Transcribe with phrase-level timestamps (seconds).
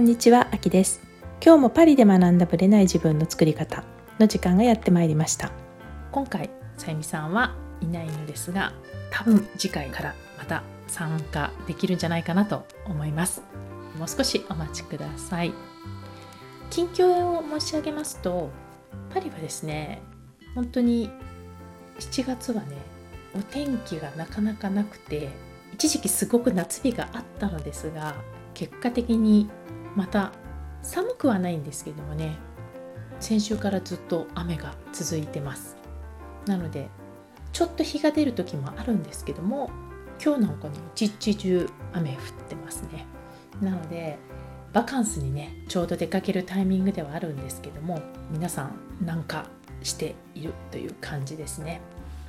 [0.00, 1.02] こんにちは、あきです。
[1.44, 3.84] 今日もパリで学んだブレない自分の作り方
[4.18, 5.52] の時間がやってまいりました。
[6.10, 6.48] 今回
[6.78, 8.72] さゆみさんはいないのですが
[9.10, 13.42] 多分次回からまた参加できるんじゃないかなと思います。
[13.98, 15.52] もう少しお待ちください。
[16.70, 18.48] 近況を申し上げますと
[19.12, 20.00] パリはですね
[20.54, 21.10] 本当に
[21.98, 22.78] 7月はね
[23.36, 25.28] お天気がなかなかなくて
[25.74, 28.14] 一時期すごく夏日があったのですが
[28.54, 29.50] 結果的に
[29.96, 30.32] また
[30.82, 32.36] 寒くはないんですけどもね
[33.18, 35.76] 先週からずっと雨が続いてます。
[36.46, 36.88] なので
[37.52, 39.70] ちょっと日が出る時もあるんですけども
[40.24, 42.16] 今日なんかに一日中雨降っ
[42.48, 43.04] てますね。
[43.60, 44.18] なので
[44.72, 48.00] バカンスにねちょうど出かけるタイミングではあるんですけども
[48.30, 48.70] 皆さ
[49.02, 49.46] んなんか
[49.82, 51.80] しているという感じですね。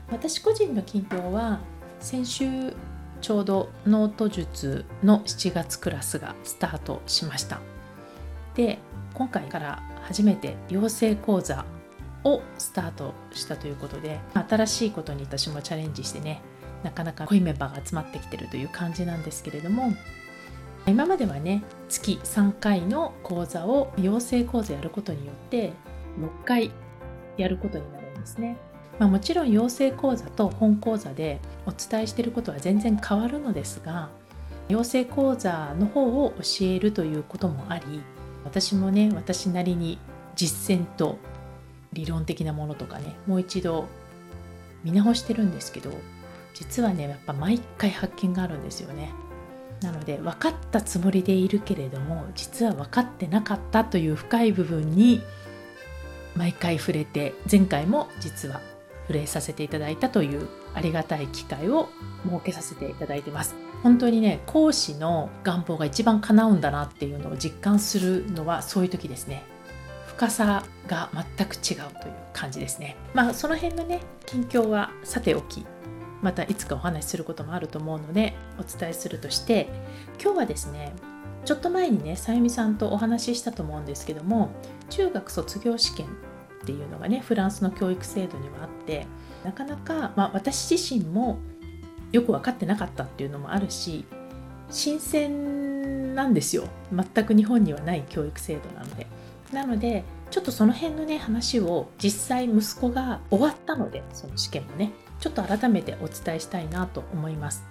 [0.09, 1.59] 私個人の近況は
[1.99, 2.73] 先週
[3.21, 7.59] ちょうどノート術の7月クラスがスタートしました
[8.55, 8.79] で
[9.13, 11.65] 今回から初めて養成講座
[12.23, 16.41] をスタートしたということで新しいことに私もチャレンジしてね
[16.83, 19.93] なかなか濃いメンバーが集まってきてるという感じなんですけれども
[20.87, 25.73] 今まではね月3回の講座を養成講座やることによって
[26.19, 26.71] 6回
[27.37, 28.57] やることになるんですね。
[29.01, 34.09] まあ、もちろん養成講座と本講座でお伝えしていることは全然変わるのですが
[34.69, 38.03] 養成講座の方を教えるということもあり
[38.43, 39.97] 私もね私なりに
[40.35, 41.17] 実践と
[41.93, 43.87] 理論的なものとかねもう一度
[44.83, 45.89] 見直してるんですけど
[46.53, 49.11] 実はねやっぱ毎回発見があるんですよね。
[49.81, 55.23] なので分かったつもりでいるけれども実は分かってなかったという深い部分に
[56.35, 58.61] 毎回触れて前回も実は
[59.07, 61.89] 触れさせていただいたというありがたい機会を
[62.23, 63.55] 設けさせていただいてます。
[63.83, 69.43] 本当にね講師の願望が一番叶うんだなっていうのを実感するのはそういう時ですね。
[70.07, 72.95] 深さが全く違うという感じですね。
[73.13, 75.65] まあその辺のね近況はさておき
[76.21, 79.67] またいつかお話しすることもあると思うのでお伝えするとして
[80.21, 80.93] 今日はですね
[81.45, 84.51] ちょっと前にねさゆみさんとお話ししたと思うんですけども
[84.89, 86.07] 中学卒業試験
[86.61, 89.07] っていうのがねフランスの教育制度にはあって
[89.43, 91.39] なかなか、まあ、私自身も
[92.11, 94.05] よく分かってなかったっていうのもあるし
[94.69, 99.07] 新鮮なんですよ全く日本にはない教育制度なので。
[99.51, 107.65] なのでちょっとその辺のね話を実際息子が終わったのでその試験もねちょっと改めてお伝えしたいなと思います。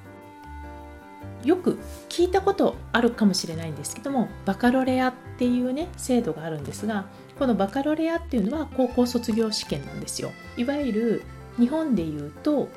[1.43, 1.79] よく
[2.11, 7.07] 聞いたことあるかもしれないんですけどもバカロレアっていうね制度があるんですが
[7.41, 10.31] このバカロレアっていうのは高校卒業試験なんですよ。
[10.59, 11.23] いわゆる
[11.59, 12.69] 日本でいうと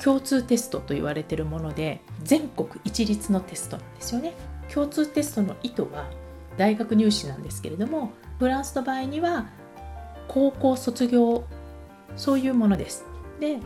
[0.00, 4.34] 共通テストと言われてるもので全国一律のテストなんですよね。
[4.72, 6.08] 共通テストの意図は
[6.56, 9.48] 大学入試なんですけれどもフランスの場合には
[10.28, 11.42] 高校卒業
[12.16, 13.04] そういうものです。
[13.40, 13.58] で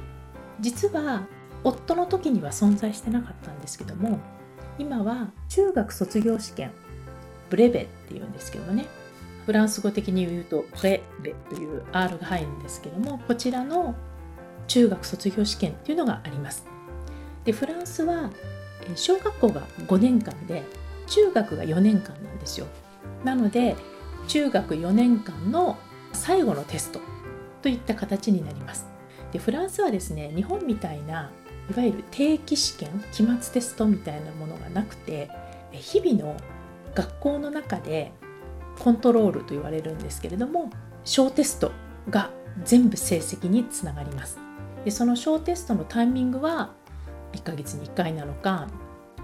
[0.61, 1.27] 実は
[1.63, 4.19] 夫の時には存在してなかったんですけども
[4.79, 6.71] 今は中学卒業試験
[7.51, 8.87] ブレベっていうんですけどもね。
[9.47, 13.95] フランス語的に言うとブレベという R が入るんですけどもこちらの
[14.67, 16.65] 中学卒業試験っていうのがあります。
[17.45, 18.31] でフランスは
[18.95, 20.63] 小学校が5年間で
[21.07, 22.67] 中学が4年間なんですよ。
[23.25, 23.77] なので
[24.29, 25.77] 中学4年間の
[26.13, 27.01] 最後のテスト
[27.63, 28.87] といった形になります。
[29.33, 31.31] でフランスはですね日本みたいな
[31.71, 35.31] いわゆる定期試験期末テストみたいなものがなくて
[35.73, 36.37] 日々の
[36.95, 38.13] 学校の中で
[38.81, 40.71] コントロールと言われるんですけれども
[41.05, 41.71] 小テスト
[42.09, 42.31] が
[42.65, 44.39] 全部成績につながります
[44.85, 46.73] でその小テストのタイミングは
[47.33, 48.67] 1ヶ月に1回なのか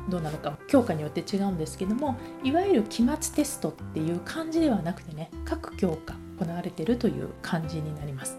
[0.08, 8.36] どうなのか教科によって違うんですけどもいわゆる期末テストっていう感じではなくてね各教科行われているという感じになります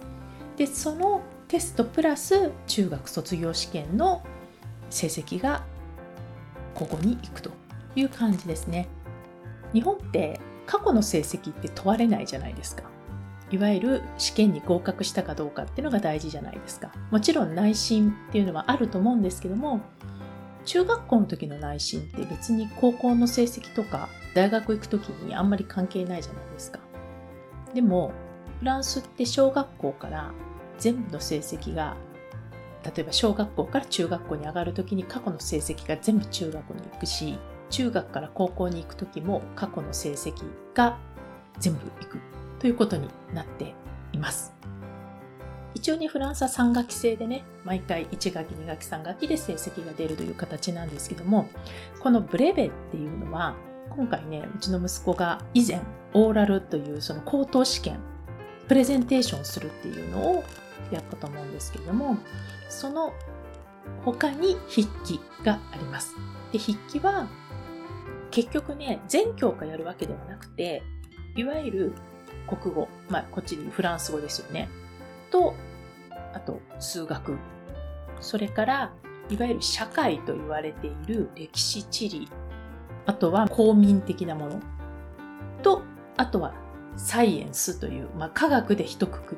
[0.56, 4.24] でそのテストプラス中学卒業試験の
[4.90, 5.64] 成績が
[6.76, 7.52] ここに行くと
[7.96, 8.88] いう感じですね。
[9.74, 12.84] 日本って過去の成績って問われないじゃないですか。
[13.50, 16.92] いわゆる試験に合格したかどうかっていうのが大事じゃないですか。
[17.10, 19.80] もちろん内心っていうのはあると思うんですけども、
[20.66, 26.80] 中学校の時の内心って別に高校の成績とか大学行く時にあんまり関係ないじゃないですか。
[27.74, 28.12] でも、
[28.60, 30.32] フランスって小学校から
[30.78, 31.96] 全部の成績が
[32.84, 37.38] 例えば小学校から中学校に上がる時に過去の成績が全部中学校に行くし
[37.70, 40.34] 中学から高校に行く時も過去の成績
[40.74, 40.98] が
[41.60, 42.20] 全部行く
[42.60, 43.74] ということになって
[44.14, 44.54] います。
[45.74, 51.48] 一応ね、フランスは3学期制でね、毎回1学期、2学期、3学期で成績が出るという形なんですけども、
[52.00, 53.56] このブレベっていうのは、
[53.98, 55.82] 今回ねうちの息子が以前
[56.14, 58.00] オーラルというその口頭試験
[58.68, 60.44] プレゼンテーションするっていうのを
[60.92, 62.18] やったと思うんですけども
[62.70, 63.14] その
[64.04, 66.16] 他に筆記があります。
[66.52, 67.28] で筆記は
[68.38, 70.84] 結局ね全教科やるわけではなくて
[71.36, 71.94] いわゆる
[72.48, 74.70] 国語、まあ、こっちにフランス語ですよね。
[75.32, 75.56] と
[76.36, 77.36] あと数学。
[78.22, 78.94] それから
[79.32, 82.30] いわゆる社会と言われている歴史地理。
[83.08, 84.62] あとは公民的なもの。
[85.64, 85.82] と
[86.16, 86.54] あとは
[86.96, 89.36] サイエンスという、まあ、科学で一括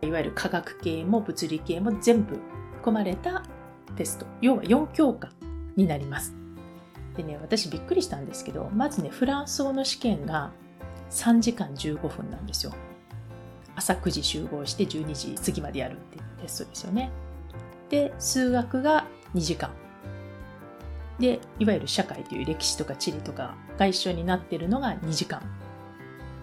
[0.00, 0.08] り。
[0.08, 2.38] いわゆる科学系も物理系も全部
[2.76, 3.42] 含まれた
[3.96, 4.24] テスト。
[4.40, 5.28] 要は4教科
[5.76, 6.39] になります。
[7.20, 10.52] でね私びっくりしたんですけどまずねフランス語の試験が
[11.10, 12.72] 3時間15分なんですよ。
[13.76, 17.10] 朝9時集合して12時過ぎまでやるっていうテストですよね。
[17.90, 19.70] で数学が2時間。
[21.18, 25.42] でいわゆる社会という歴史とか地理とかが一緒になってるのが2時間。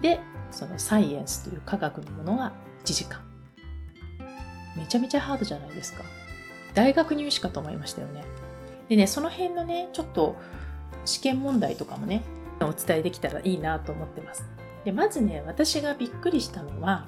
[0.00, 0.20] で
[0.52, 2.52] そのサイエンスという科学のものが
[2.84, 3.20] 1時間。
[4.76, 6.04] めちゃめちゃハードじゃないですか。
[6.74, 8.24] 大学入試かと思いましたよね。
[8.88, 10.36] でねその辺のねちょっと
[11.08, 12.22] 試験問題とかもね
[12.60, 14.44] お伝えできたらいいなと思ってます。
[14.84, 17.06] でまずね私がびっくりしたのは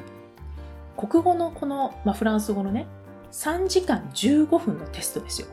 [0.97, 2.87] 国語のこの、まあ、フランス語のね
[3.32, 5.49] 3時間15分のテストですよ。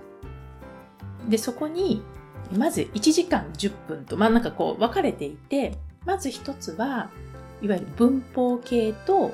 [1.29, 2.01] でそこに
[2.55, 7.09] まず1時間10分とまあなんかこう分かれていてまず一つは
[7.61, 9.33] いわゆる文法系と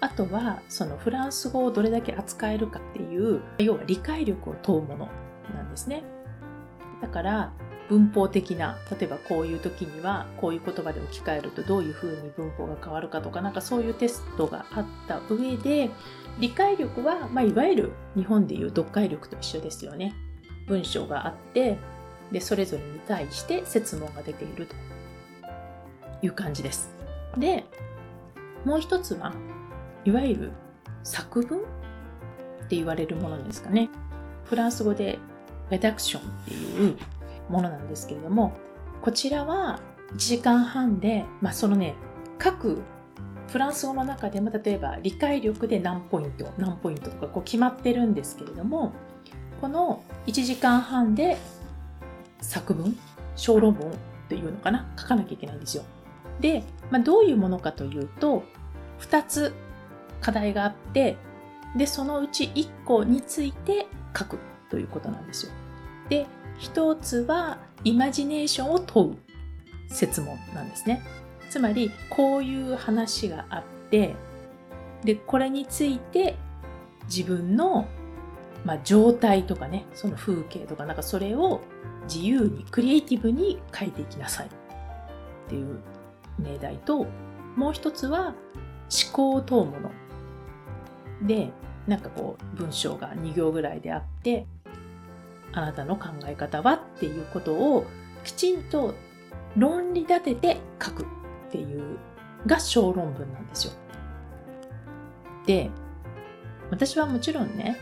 [0.00, 5.08] あとはそのフランス語をどれだけ扱えるかっていう要は理解力を問うもの
[5.54, 6.02] なんですね。
[7.00, 7.52] だから
[7.88, 15.90] 文法的な例えばこういう時にはこういう言葉で置き換えるとどういうふうに文法が変わるかとかなんかそういうテストがあった上で
[16.38, 20.14] 理解力は、まあ、いわゆる日本でいう読解力と一緒ですよね
[20.66, 21.78] 文章があって
[22.32, 24.74] でそれぞれに対して設問が出ていると
[26.22, 26.90] いう感じです。
[27.36, 27.64] で、
[28.64, 29.32] もう一つは、
[30.04, 30.52] いわゆる
[31.02, 31.62] 作文っ
[32.68, 33.90] て言われるものですかね。
[34.44, 35.18] フランス語で
[35.70, 36.98] レダクションっていう
[37.48, 38.52] ものなんですけれども、
[39.02, 39.80] こちらは
[40.14, 41.94] 1時間半で、まあ、そのね、
[42.38, 42.82] 各
[43.48, 48.92] フランス語の中でも例えば理解力で何ポイント何ポイントとかこう決まってるんですけれども
[49.60, 51.36] この1時間半で
[52.40, 52.96] 作文
[53.36, 53.92] 小論文っ
[54.28, 55.84] ていうのかな書かなきゃいけないんですよ。
[56.40, 58.42] で、まあ、どういうものかというと、
[59.00, 59.54] 2つ
[60.20, 61.16] 課題があって、
[61.76, 63.86] で、そのうち1個について
[64.16, 64.38] 書く
[64.70, 65.52] ということなんですよ。
[66.08, 66.26] で、
[66.60, 69.16] 1つはイマジネーションを問う
[69.88, 71.02] 説問なんですね。
[71.50, 74.14] つまり、こういう話があって、
[75.04, 76.36] で、これについて
[77.04, 77.86] 自分の、
[78.64, 81.60] まあ、状態とかね、その風景とか、なんかそれを
[82.04, 84.50] 自由にクリエイティブに書いていきなさいっ
[85.48, 85.78] ていう
[86.38, 87.06] 命題と
[87.56, 88.34] もう一つは
[89.04, 89.90] 思考を問うもの
[91.22, 91.50] で
[91.86, 94.46] なんかこう文章が2行ぐらいであって
[95.54, 97.86] あなたの考え方はっていうことを
[98.24, 98.94] きちんと
[99.56, 101.06] 論理立てて書くっ
[101.50, 101.98] ていう
[102.46, 103.72] が小論文なんですよ。
[105.46, 105.70] で
[106.70, 107.76] 私はもちろんね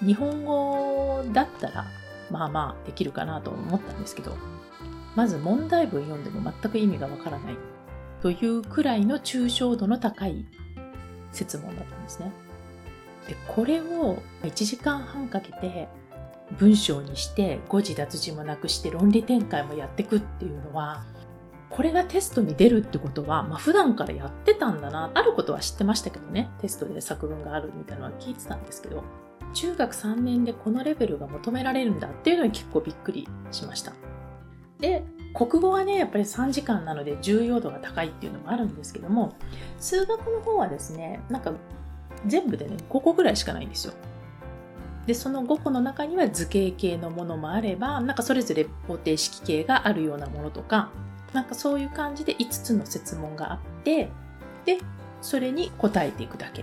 [0.00, 1.86] 日本語だったら
[2.30, 4.36] まあまあできるかなと思ったんですけど
[5.16, 7.56] まず問題文読んでも全く意味がわからない
[8.22, 10.44] というくらいの抽象度の高い
[11.32, 12.30] 設問だったんですね。
[13.26, 15.88] でこれを1時間半かけて
[16.56, 21.04] 文章にして誤字脱字もなくして論理展開もやってくっていうのは
[21.68, 26.50] これがテストに出るってことは、まあ、普段からやってたんだなあることは知ってましたけどね。
[26.60, 29.04] テストで作文があるみたいなのは聞いてたんですけど
[29.52, 33.92] 中学3年でこのレベルが求められるんだっていうのに結構びっくりしました。
[34.80, 39.34] で国語はねやっぱり3時間なので重要度が高いっていうのもあるんですけども
[39.78, 41.52] 数学の方はですねなんか
[42.26, 43.94] 全部でね5個ぐらいしかないんですよ。
[45.08, 50.90] でその5個の中には図形系のものもあればなんかそれぞれ方程式系があるようなものとか
[51.32, 54.10] なんかそういう感じで5つの設問があって
[54.66, 54.76] で
[55.22, 56.62] それに答えていくだけ。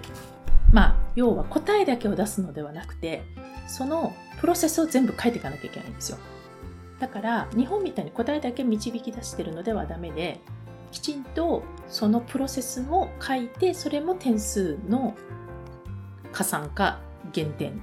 [0.72, 3.24] まあ要は答えだけを出すのではなくて
[3.68, 6.20] そのプロセスを全部書いていかなきゃいけないんですよ。
[7.00, 10.40] だから日本みたいに答えだけ導き出してるのではダメで
[10.92, 15.16] きちんとそのプロセスも書いてそれも点数の
[16.32, 17.00] 加算か
[17.34, 17.82] 減点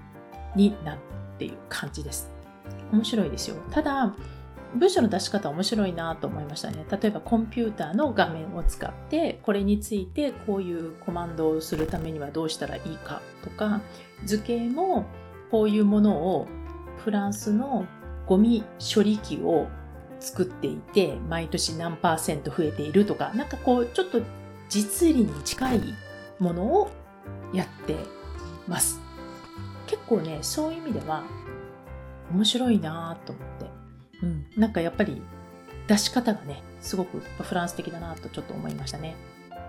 [0.55, 0.99] になる
[1.35, 2.31] っていう感じです。
[2.93, 3.57] 面白いですよ。
[3.71, 4.15] ただ
[4.75, 6.87] 文章の出し方面白いなと思いましたね。
[6.91, 13.81] 例えばコンピューターの画面を使ってこれについてこういうコマンドをするためにはどうしたらいいかとか
[14.25, 15.05] 図形も
[15.51, 16.49] こういうものを
[17.05, 17.87] フランスの
[18.27, 19.69] ゴミ処理機を
[20.23, 24.23] 作っていて、毎年何パーセント増えているとか、なんかこう、ちょっと
[24.69, 25.81] 実利に近い
[26.39, 26.91] ものを
[27.53, 27.97] やって
[28.67, 29.01] ます。
[29.93, 31.23] 結構ね、そういう意味では
[32.33, 33.71] 面白いなと思って。
[34.23, 34.47] うん。
[34.57, 35.21] なんかやっぱり
[35.87, 39.15] 出し方がね、すごくフランス的だなとちょっと思いましたね。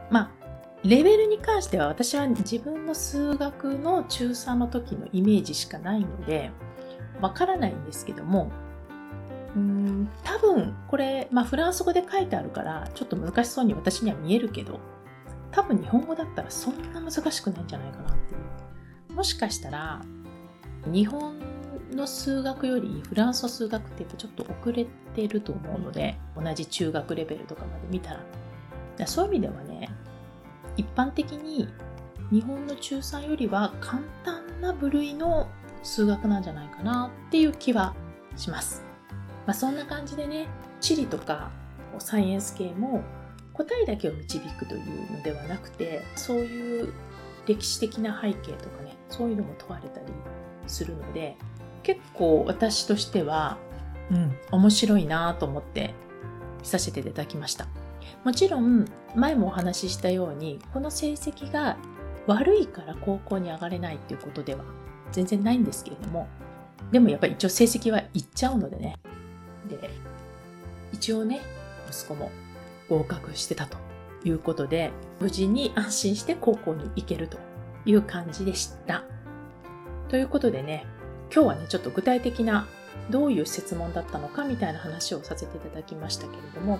[0.09, 0.31] まあ、
[0.85, 6.51] レベルに関しては私は自分の数学の中3の時のイメージしかないので、
[7.19, 8.49] わからないんですけども、
[9.57, 14.79] うん、多分これ、まあフランス語で書いてあるから、ちょっと難しそうに私には見えるけど、
[15.51, 19.13] 多分日本語だったらそんな難しくないんじゃないかなっていう。
[19.13, 20.01] もしかしたら、
[20.85, 21.39] 日本
[21.91, 24.85] の数学よりフランスの数学ってやっぱちょっと遅れ
[25.15, 28.13] てると思うので、同じ中学レベルとかまで見た
[28.97, 29.07] ら。
[29.07, 29.89] そういう意味ではね、
[30.77, 31.67] 一般的に
[32.31, 35.49] 日本の中3よりは簡単な部類の
[35.83, 37.95] 数学なんじゃないかなっていう気は
[38.35, 38.83] します。
[39.45, 40.47] まあ、そんな感じでね、
[40.79, 41.51] 地理とか
[41.99, 43.03] サイエンス系も
[43.53, 46.93] 答えだけを導くというのではなくて、そういう
[47.45, 50.07] 歴史的な背景とかね、そういうのも問われたり
[50.67, 51.35] するので、
[51.83, 53.57] 結構私としては、
[54.11, 55.93] うん、面白いなと思って
[56.61, 57.67] 見させていただきました。
[58.23, 61.77] もちろん前もお話ししたようにこの成績が
[62.25, 64.63] 悪いから高校に上がれないっていうことでは
[65.11, 66.27] 全然ないんですけれども
[66.91, 68.97] でもやっぱり一応成績はいっちゃうのでね
[69.67, 69.89] で
[70.93, 71.41] 一応ね
[71.89, 72.31] 息子も
[72.89, 73.77] 合格してたと
[74.23, 77.37] いうことで無事に安心して高校に行けると
[77.85, 79.03] いう感じでした
[80.13, 80.85] ということでね
[81.33, 82.67] 今日はねちょっと具体的な
[83.09, 86.77] どういう設問だったのかみたいな話をさせていただきましたけれども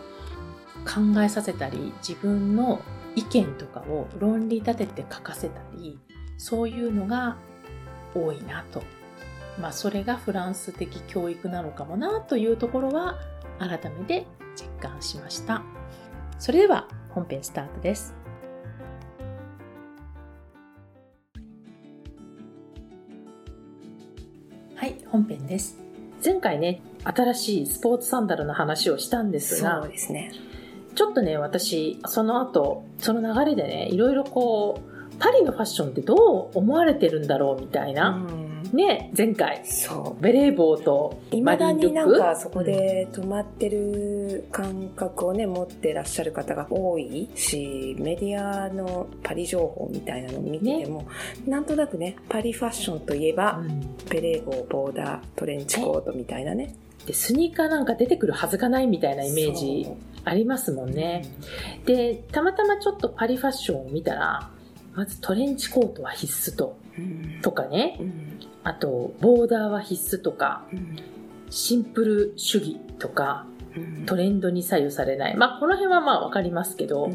[0.86, 2.80] 考えさせたり自分の
[3.16, 6.00] 意見とかを論理立てて書かせたり
[6.38, 7.38] そういうのが
[8.13, 8.84] 多いなと。
[9.60, 13.18] まあそれがフランス的教育なのかもなというところは
[13.58, 15.63] 改めて実感しました。
[16.38, 18.23] それでは本編スタートです。
[25.13, 25.77] 本編です。
[26.25, 30.32] 前回ね、新しいスポーツサンダルの話をしたんですが、そうですね。
[30.96, 38.25] ちょっとね、私、その後、その流れでね、いろいろこう、パリのファッションってどう思われてるんだろうみたいな。
[38.74, 39.62] ね、前回。
[39.65, 40.22] そう。
[40.22, 51.08] ベレー帽といまだになんかそこで止まってる感覚をね、持ってらっしゃる方が多いし、メディアのパリ情報みたいなのを見てても、ね、
[51.46, 56.75] なんとなくね、パリファッションといえば、うん、ベレー帽、ボーダー、トレンチコートみたいなね。
[57.06, 59.88] で、スニーカーなんか出てくるはずがないみたいなイメージ
[60.25, 61.25] ありますもんね。
[61.86, 64.50] で、たまたまちょっとパリファッションを見たら、
[64.96, 66.77] まずトレンチコートは必須と、
[67.42, 68.00] とかね、
[68.63, 70.65] あと、ボーダーは必須とか、
[71.50, 73.46] シンプル主義とか、
[74.05, 75.38] トレンドに左右されない。
[75.38, 77.10] まあ、この辺はまあわかりますけど、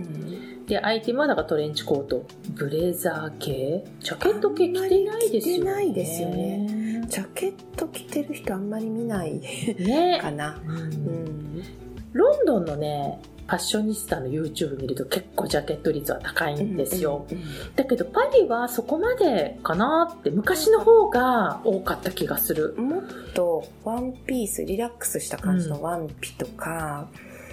[0.66, 5.60] で、アイテムはだからトレンチコート、ブレザー系、ジャケット系着てないですよね。
[5.60, 7.04] 着てないですよね。
[7.08, 9.40] ジャケット着てる人あんまり見ない
[9.78, 10.60] ねかな。
[10.66, 11.64] うん、うん
[12.12, 17.26] ロンドンのね、ファッショニスタの YouTube 見ると結構ジャケット率は高いんですよ。
[17.30, 22.74] うんうんうん、だけどパリはそこまでかなって昔の方が多かった気がする。
[22.76, 27.08] もっとワンピース、リラックスした感じのワンピとか、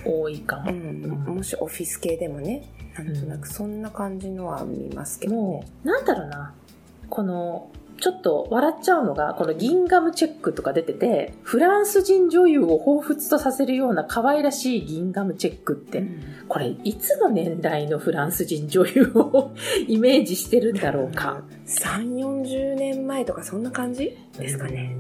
[0.06, 6.54] うん、多いかも、うん、もしオフィス系でもね、なんとなくそんな感じのは見ますけど、ね、もう、なんだろうな。
[7.10, 19.54] このちょっと笑っちゃうのが、このギンガムチェックとか出てて、フランス人女優を彷彿とさせるような可愛らしいギンガムチェックって、うん、これいつの年代のフランス人女優を
[19.88, 21.44] イメージしてるんだろうか。
[21.66, 24.98] 3、40年前とかそんな感じですかね。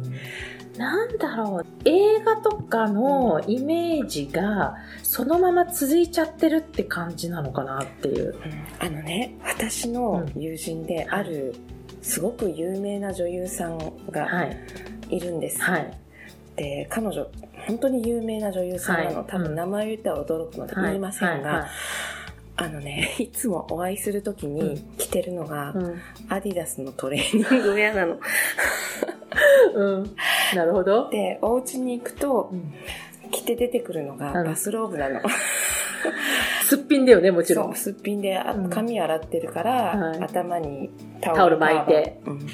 [0.77, 8.35] なんだろう、映画とかのイメージがそのまま続いちゃってるって感じなのかなっていう。
[8.35, 8.41] うん、
[8.79, 11.55] あのね、私の友人である
[12.05, 13.77] すごく有名な女優さん
[14.11, 14.27] が
[15.09, 15.19] い。
[15.19, 15.93] るんです、はい、
[16.55, 17.27] で彼女
[17.67, 21.67] 本当に有名な女優さんなの、はい、多分名前言ったら驚くので言いませんが、
[22.57, 28.19] あのね、 いつもお会いするときに着てるのが、うん、アディダスのトレーニングウェアなの。
[29.73, 30.15] うん。
[30.53, 31.09] なるほど。
[31.09, 32.71] で、お家に行くと、うん、
[33.31, 35.21] 着て出てくるのがバスローブなの。
[36.63, 37.65] すっぴんだよね、もちろん。
[37.67, 40.89] そう、すっぴんで髪洗ってるから、うん頭に
[41.21, 42.47] タオル巻いて、うん。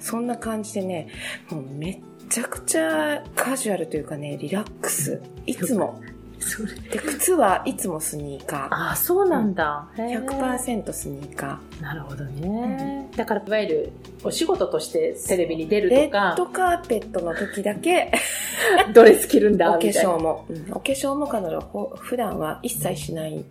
[0.00, 1.08] そんな感じでね、
[1.50, 5.20] もうめっちゃくちゃカジュアルというかね、リラックス。
[5.46, 6.00] いつも。
[6.42, 8.68] それで靴はいつもスニーカー。
[8.70, 11.82] あそうなんだ、うん、100%スニーカー。
[11.82, 13.92] なるほどね、うん、だからいわゆる
[14.24, 16.00] お仕事としてテレビに出るとか。
[16.00, 18.12] レッドカーペットの時だけ。
[18.94, 23.44] ドレス着るんだ お化粧も、うん、お化粧も彼女は普段は一切しない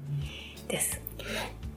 [0.67, 1.01] です、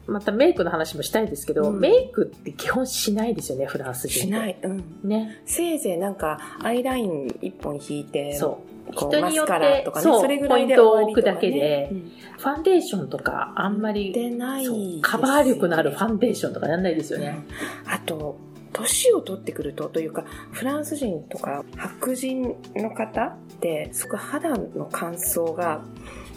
[0.07, 4.57] またメイクの話もしたいですけど、うん、メイクって基本しないですよね、フランス人しない。
[4.63, 4.85] うん。
[5.03, 5.41] ね。
[5.47, 8.74] せいぜいなんか、アイライン一本引いて、そう。
[8.93, 17.45] 人によって、とかね、それぐらいで、ポイントを置くだけで、うん、ファンデーションとか、あんまり、でない、ね、カバー力のあるファンデーションとかやんないですよね。
[17.87, 18.37] うん、あと、
[18.73, 25.83] 年を取ってくると、というか、フランス人とか白人の方って、すごい肌の乾燥が、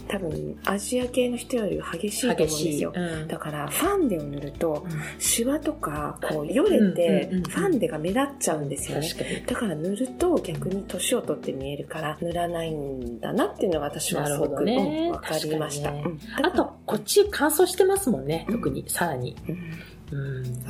[0.08, 4.86] 多分アジア系の人より激しいと思うんですよ、うん、だからファンデを塗ると、
[5.18, 16.04] シワとかこうよれてファンデが目立っちゃうんですよね、だから塗ると逆に年を取って見えるから塗らないんだなっていうのが私はすごく、ね、分かりました、ね、
[16.42, 18.84] あとこっち乾燥してますもんね特に。
[18.88, 19.58] さらに、うん、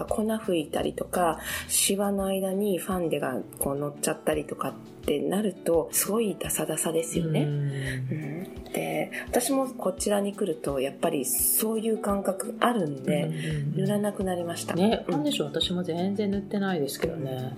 [0.08, 4.72] 粉吹いたりとかシワの間にファンデがこう乗っちゃったりとかっ
[5.04, 13.30] てなるとすごいダサダサですよね、うん、で私もこちらに来るとやっぱりそういう感覚あるんで、
[13.74, 14.74] 塗らなくなりました。
[14.74, 17.56] ねファンデーション私も全然塗ってないですけどね、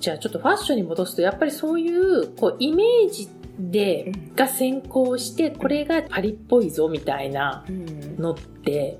[0.00, 7.64] じゃあちょっとファッションに戻すとやっぱりそういうこうイメージで、が先行して、これがパリっぽいぞみたいな
[8.18, 8.98] のって、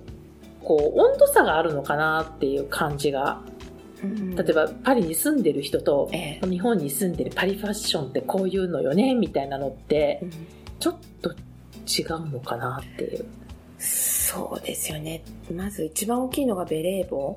[0.64, 3.42] こう、温度差があるのかなっていう感じが。
[4.36, 6.10] 例えばパリに住んでる人と、
[6.42, 10.22] 日本に住んでるパリファッションってこういうのよねみたいなのって、
[10.78, 13.24] ちょっと違うのかなっていう。
[13.78, 15.22] そうですよね。
[15.54, 17.36] まず一番大きいのがベレー帽。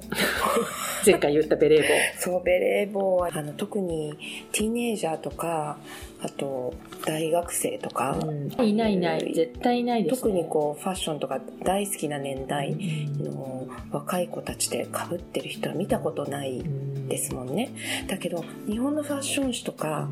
[1.06, 1.88] 前回言ったベレー帽。
[2.20, 4.18] そう、ベレー帽は、あの、特に
[4.52, 5.78] ティーネージャーとか、
[6.22, 6.74] あと、
[7.06, 9.34] 大学生とか、うん、いないいない。
[9.34, 12.76] 絶対いないです、ね、特にこう、ファッションとか大好きな年代
[13.20, 16.64] の若い子たちで被ってる人は見たことない
[17.08, 17.72] ですもんね。
[18.08, 20.10] だけど、日本のファッション誌とか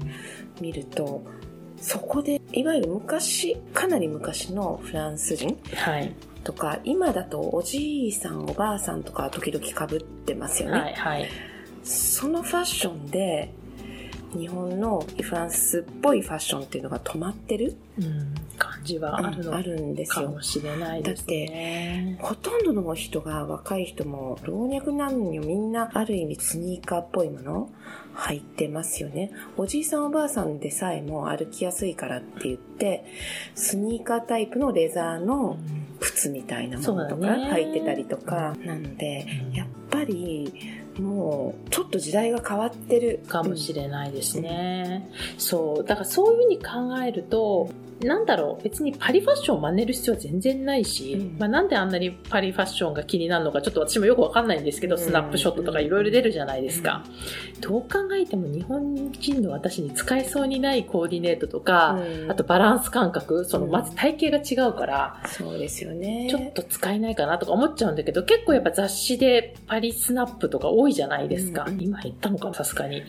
[0.62, 1.24] 見ると、
[1.78, 6.14] そこで、いわゆる昔、かなり昔のフランス人、はい、
[6.44, 10.80] とか、今だとおじいさん、おばあさんとか時々かぶってますよね。
[10.80, 11.28] はいはい、
[11.84, 13.52] そのファッションで、
[14.38, 20.28] 日本のフランスっぽいファッションっていうのが止まってる、うん、感じはあるの、あるんですよ。
[20.28, 22.16] かもしれないですね。
[22.16, 27.70] だって、ほとんどの人が、若い人も、老若男女みんな、ある意味スニーカーっぽいもの
[28.14, 29.32] 入ってますよね。
[29.58, 33.06] おじいさんおばあさんでさえも歩きやすいからって言って、
[33.56, 35.58] スニーカータイプのレザーの
[36.00, 40.54] 靴みたいなものとか履いてたりとか、なので、やっぱり、
[41.00, 45.84] もうちょっと時代が変わってるかもしれないですね、うん、そう。
[45.84, 47.70] だからそういうふうに考えると
[48.02, 57.04] なんだろう、別にパリファッションを真似る必要は全然ないし、うん、まあなんであんなにパリファッションが気になるのか、ちょっと私もよくわかんないんですけど、スナップショットとかいろいろ出るじゃないですか。
[57.56, 66.28] うん、どう考えても日本人の私に使えそうにないコーディネートとか、うん、あとバランス感覚、そのまず体型が違うから、そうですよね。
[66.30, 71.66] ちょっと使えないかなとか思っちゃうんだけど、結構やっぱ雑誌でパリスナップとか多いじゃないですか。
[71.80, 73.04] 今減ったのかさすがに。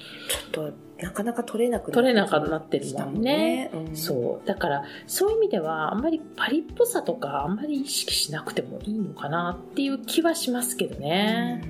[0.53, 3.71] ちょっとなかなか取れなくなって取れなくなってるもんね。
[3.75, 4.47] うん、そう。
[4.47, 11.63] だから、そういう意味では、あんまりパリっぽさとか、あんまり意識しなくてもいいのかなっていう気はしますけどね。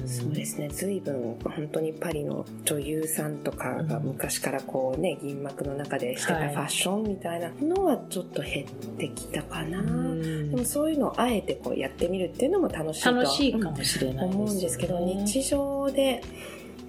[0.00, 0.68] うん、そうですね。
[0.68, 9.82] 随分、本当にパリの女優さんとかが昔からこうね、銀幕の中でしてたファッションみたいなのはちょっと減ってきたかな。
[9.82, 16.22] でもそういうのをあえてこうやってみるっていうのも楽しいと楽しいかもしれない、ね、思うんですけど、日常で、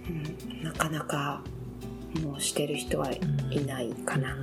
[0.08, 1.42] うん、なかなか
[2.22, 3.20] もうしてる人はい
[3.66, 4.36] ないかな。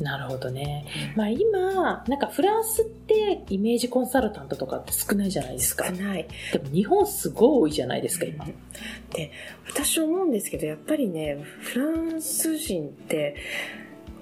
[0.00, 0.86] なるほどね。
[1.16, 5.86] まあ今、なんかフランスってイメージコンサルタントとかって少ないじゃないですか。
[5.86, 6.28] 少ない。
[6.52, 8.46] でも日本すごい多いじゃないですか、今。
[9.12, 9.32] で、
[9.66, 13.36] 私思うんですけど、やっぱりね、フランス人って、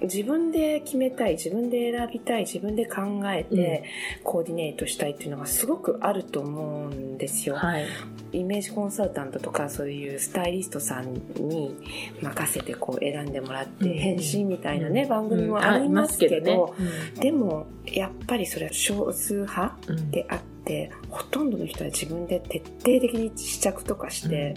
[0.01, 3.83] 自分で決めたい、自分で選びたい、自分で考えて、
[4.23, 7.55] コーディネートしたいっていうのがすごくあると思うんですよ。
[7.55, 7.87] はい、
[8.31, 11.75] イメージコンサルタントとかそういうスタイリストさんに
[12.21, 16.75] 任せてこう選んでもらって返信みたいなね、番組もありますけど、
[17.19, 19.75] でもやっぱりそれは少数派
[20.11, 24.53] であって、ほとんどの人は自分で徹底的に試着とかして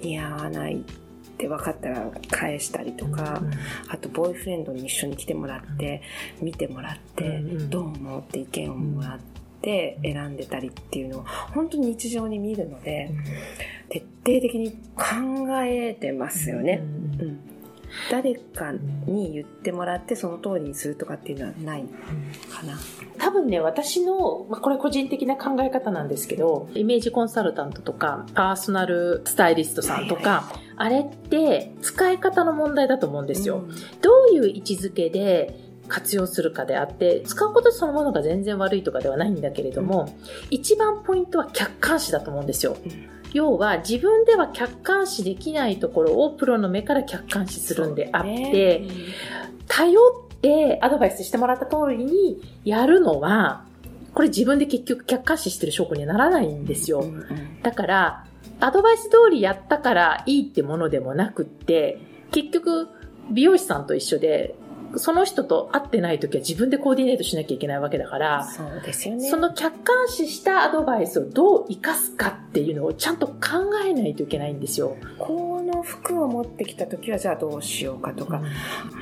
[0.00, 0.84] 似合わない。
[1.38, 3.40] って分かったら返したりとか、
[3.88, 6.02] あとボーイフレンドに一緒に来てもらって
[6.42, 7.38] 見てもらって
[7.70, 9.18] どう思うって意見をもらっ
[9.62, 11.22] て選んでたりっていうのを
[11.54, 13.12] 本当に日常に見るので
[13.88, 16.82] 徹底的に考えてますよね。
[17.20, 17.40] うん
[18.10, 18.72] 誰か
[19.06, 21.84] に言ってもらってその通りにするとかっていうのはない
[22.50, 22.78] かな。
[23.18, 33.58] 多分ね、私の、まあ、これ個人的な考え方なんですけど、イメージコンサルタントとか、パーソナルスタイリストさんとか、はいはい、あれって使い方の問題だと思うんですよ。
[33.58, 33.68] うん、
[34.00, 42.76] どういう位置づけで活用するかであって、使うことそのものが全然悪いとかではないんだけれども、うん、一番ポイントは客観視だと思うんですよ。
[42.84, 48.88] うん要は自分では客観視できないところをプロの目から客観視するんであって、ね、
[49.66, 53.64] 頼ってアドバイスしてもらった通りにやるのは、
[54.14, 57.04] これ自分で結局客観視してる証拠にはならないんですよ。
[57.62, 58.26] だから、
[58.60, 62.00] アドバイス通りやったからいいってものでもなくって、
[62.32, 62.88] 結局
[63.30, 64.54] 美容師さんと一緒で
[64.96, 69.28] その人と会ってない時は自分でコーディネートしなきゃいけないわけだから、そうですよね。
[69.28, 73.34] その客観視したアドバイスをどう活かすかっていうのをちゃんと考
[73.84, 74.96] えないといけないんですよ。
[75.18, 78.42] この服を持ってきた時はじゃあどうしようかとか、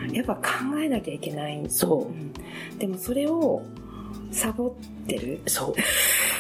[0.08, 0.42] うん、やっぱ考
[0.82, 1.64] えなきゃいけない。
[1.68, 2.08] そう。
[2.08, 2.32] うん、
[2.78, 3.62] でもそれを
[4.32, 5.40] サボってる。
[5.46, 5.74] そ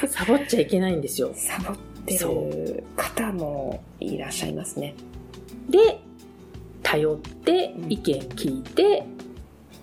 [0.02, 0.08] う。
[0.08, 1.30] サボっちゃいけないんですよ。
[1.34, 4.94] サボってる方もいらっしゃいますね。
[5.68, 6.00] で、
[6.82, 9.04] 頼って意見聞いて、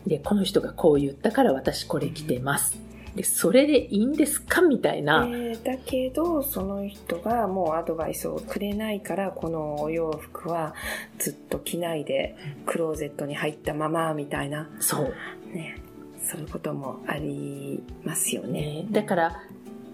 [0.07, 2.77] で、この人がこう言ったから私これ着てます。
[3.15, 5.25] で、それでいいんですかみたいな。
[5.27, 10.73] えー、だけど、その人がもうアドバイスをくれないから、このお洋服は
[11.19, 14.69] ずっと着ないで、クローゼットに入ったまま、みたいな。
[14.79, 15.13] そう。
[15.53, 15.77] ね。
[16.25, 18.83] そういうこともありますよね。
[18.83, 19.43] ねだから、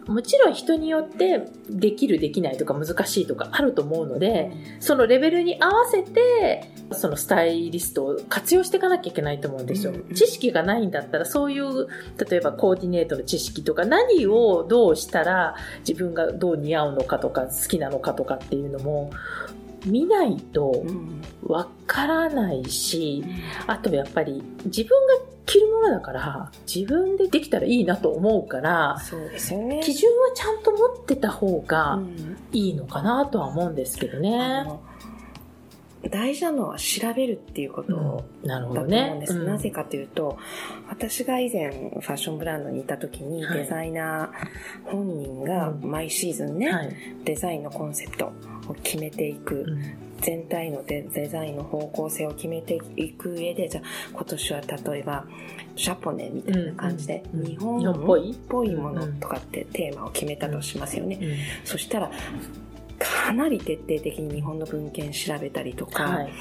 [0.10, 9.94] もちろん人によってできるできないとか難しいとかあると思うので、そのレベルに合わせて、そのスタイリストを活用していかなきゃいけないと思うんですよ。
[10.16, 11.88] 知識がないんだったら、そういう、
[12.30, 15.56] 例えばコーディネートの知識とか、何をどうしたら
[15.88, 19.12] 自分がどう似合うのかとか、好きなのかとかっていうのも、
[19.90, 20.84] 見ないと
[21.44, 23.24] わからないし、
[23.68, 25.14] あとやっぱり自分が
[25.46, 29.82] 着るものだから、自分でできたらいいなと思うから、そうですよね。
[29.84, 32.00] 基準はちゃんと持ってた方が
[32.52, 34.68] いいのかなとは思うんですけどね。
[36.10, 39.34] 大事なのは調べるっていうことだと思うんです。
[39.34, 39.40] うん。
[39.40, 40.38] なね、なぜかというと、
[40.88, 48.32] 私が以前ファッションブランドにいた時に、デザイナー本人が毎シーズンね、はい、デザインのコンセプト
[48.68, 49.66] を決めていく。
[50.22, 55.26] 全体のデザインの方向性を決めていく上で、じゃあ今年は例えば、
[55.78, 58.18] シャポネみたいな感じで、日本っぽ
[58.66, 58.76] い？
[58.76, 61.38] ものとかってテーマを決めたとしますよね。
[61.64, 62.12] そしたら、
[63.00, 66.32] かなり徹底的に日本の文献調べたりとか、はい、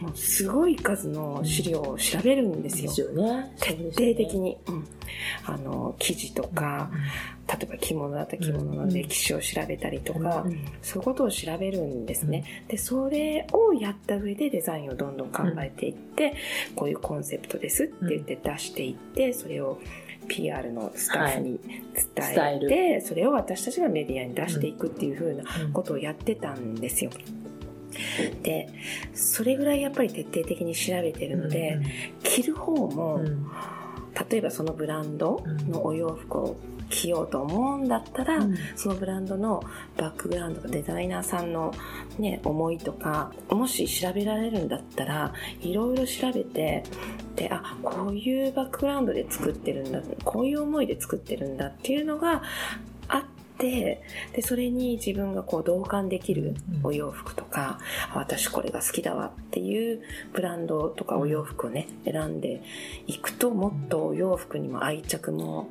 [0.00, 2.88] もうすごい数の資料を調べるんですよ。
[2.88, 3.54] ですよね。
[3.60, 4.58] 徹底的に。
[4.66, 4.84] うん、
[5.44, 12.64] あの、記事とか、うん、例えば着物だった着物の歴史を調べたりとか、うん、そういうことを調べるんですね。
[12.68, 16.34] で、それをやった上でデザインをどんどん考えていって、
[16.74, 19.80] こういうコンセプトですって言って出していって、それを
[20.28, 21.58] PR のスタッフに
[21.94, 27.10] 伝えて、はい、それを私たちがメディアに出していくっていうふうなことをやってたんですよ。
[28.42, 28.68] で、
[29.14, 31.80] それぐらいやっぱり徹底的に調べてるので、
[32.22, 33.20] 着る方も、
[34.30, 36.56] 例えばそのブランドのお洋服を
[36.90, 39.62] 着ようと思うんだったら、うん、そのブランドの
[39.96, 41.74] バックグラウンドとかデザイナーさんの
[42.18, 46.84] ね、思いとか、もし調べられるんだったら、いろいろ調べて、
[47.36, 52.42] で、あ、こういうバックグラウンドで作ってるんだ、こういう思いで作ってるんだっていうのが
[52.93, 52.93] あ
[53.54, 57.78] って、で、それに自分がこう同感できるお洋服とか、
[58.14, 62.62] うん、私これが好きだわっていうブランドとかお洋服をね、選んで
[63.06, 65.70] いくと、もっとお洋服にも愛着も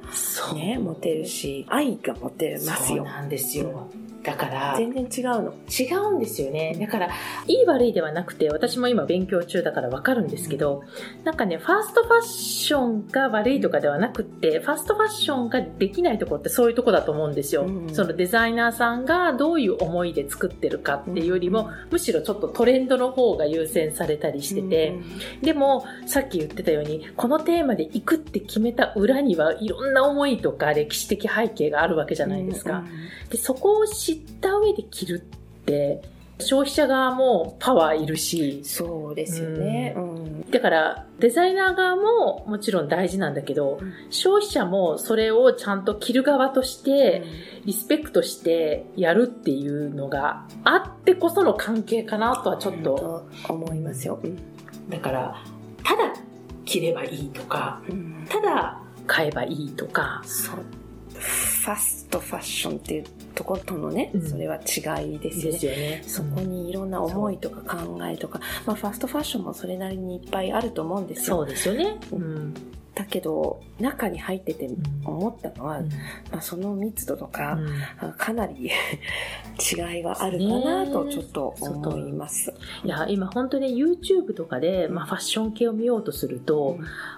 [0.55, 3.03] ね、持てるし、愛が持てますよ。
[3.03, 3.89] そうなんですよ。
[3.95, 5.53] うんだから、全然違うの。
[5.67, 6.77] 違うんですよね。
[6.79, 7.09] だから、
[7.47, 10.83] いい悪いではなくて、私も今勉強中だからわかるんですけど、
[11.25, 17.63] なんかね、ファーストファッションが悪いとかではなくて、ファーストファッションができないところってそういうとこだと思うんですよ。
[17.63, 32.85] うん、そのデザイナーさんがどういう思いで作ってるかっていうよりも、うん、むしろちょっとトレンドの方が優先されたりしてて、うん、でも、さっき言ってたように、このテーマで行くって決めた裏にはいろんな思いとか歴史的背景があるわけじゃないですか。
[33.29, 36.01] でそこを知った上で着るって、
[36.39, 38.61] 消費者側もパワーいるし。
[38.63, 39.93] そうですよね。
[39.95, 47.23] うん、だから、デザイナー側ももちろん大事なんだけど、うん、消費者もそれをちゃんと着る側として、
[47.65, 53.25] リスペクトしてやるっていうのがあってこその関係かなとはちょっと。
[53.47, 54.19] 思いますよ。
[54.89, 55.43] だから、
[55.83, 56.13] ただ
[56.65, 57.81] 着ればいいとか、
[58.29, 60.21] ただ買えばいいとか。
[60.25, 60.82] そう
[61.23, 65.59] ファストファッションっていうところとのね、うん、それは違いですよね。
[65.59, 71.37] よねそこにいろんな思いとか考えとか、まあファストファッションもそれなりにいっぱいあると思うんですよ。
[71.37, 71.97] そうですよね。
[72.11, 72.53] うん
[72.95, 74.69] だけど中に入ってて
[75.03, 75.89] 思ったのは、うん、
[76.31, 77.57] まあ、その密度とか、
[78.01, 78.69] うん、かなり
[79.59, 82.53] 違いはあるかなとちょっと思います。
[82.83, 86.77] いや今本当に YouTube とかで、まあ、ファッション系を見ようとすると、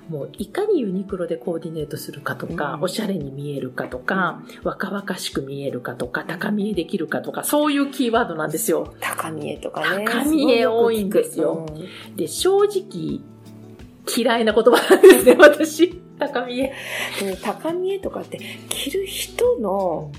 [0.10, 8.94] うん、もういかにユニクロでコーディネートするかとか、おしゃれに見えるかとか、若々しく見えるかとか高見えできるかとかそういうキーワードなんですよ。
[9.02, 10.06] 高見えとかね。
[10.06, 11.66] 高見え多いんですよ。
[12.16, 13.20] で正直
[14.16, 16.02] 嫌いな言葉なんですね、 私。
[16.20, 16.74] 高見え。
[17.42, 18.40] 高見えとかって
[18.70, 20.12] 着る人の、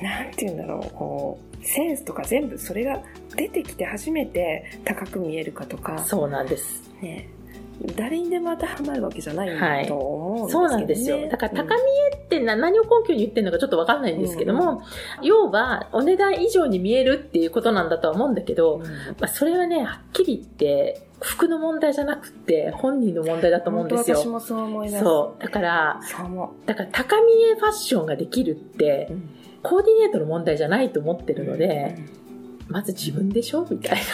[0.00, 3.02] なんて言うんだろう、こう、センスとか全部それが
[3.36, 5.98] 出てきて初めて高く見えるかとか。
[6.04, 6.90] そうなんです。
[7.00, 7.28] ね。
[7.96, 11.28] 誰にでも当てはまるわけじゃないと思うんですけど、ねはい、そうなんですよ。
[11.28, 11.80] だから高見
[12.12, 14.82] えって何を根拠に言ってるのかちょっとわかんないんですけども、
[15.20, 18.90] うん、要はお値段以上に見えるっていうことなんだとは思うんだけど、うん、ま
[19.22, 24.16] あ、それはね、はっきり言って、服の問題じゃなくて本人の問題だと思うんですよ。
[24.16, 25.04] 私もそう思います。
[25.04, 25.42] そう。
[25.42, 26.00] だから、
[26.66, 29.28] だから高見えファッションができるって、うん、
[29.62, 31.96] コーディネートの問題じゃないと思ってるので、
[32.66, 33.66] まず自分でしょ？
[33.70, 34.04] みたいな。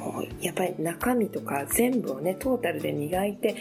[0.00, 3.56] こうやっぱり中身とか全部をねトータルで磨いて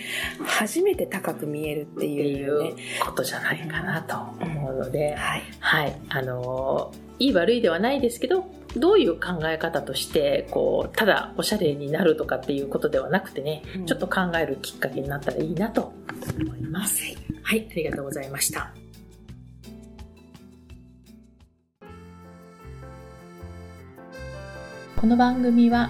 [0.45, 2.73] 初めて高く見えるっていう、ね,、
[3.04, 8.45] ことじゃないかなと思うので、うん、はい、はい、あのいい悪いではないですけど
[8.78, 15.91] どういう考え方としてこうただおしゃれになるとかっていうことではなくてね、うん、ちょっと考えるきっかけになったらいいなと
[16.39, 17.04] 思います。
[17.43, 18.71] はい、ありがとうございました。
[24.95, 25.89] この番組は